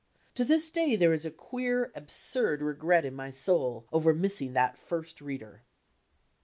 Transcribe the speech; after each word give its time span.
To 0.33 0.43
this 0.43 0.71
day 0.71 0.95
there 0.95 1.13
is 1.13 1.25
a 1.25 1.29
queer, 1.29 1.91
absurd 1.93 2.63
regret 2.63 3.05
in 3.05 3.13
my 3.13 3.29
soul 3.29 3.85
over 3.93 4.15
missing 4.15 4.53
that 4.53 4.75
First 4.75 5.21
Reader. 5.21 5.61